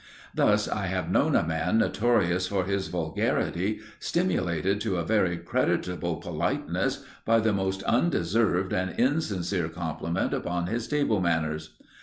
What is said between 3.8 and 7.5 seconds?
stimulated to a very creditable politeness by